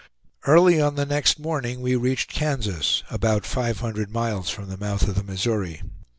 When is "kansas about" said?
2.31-3.45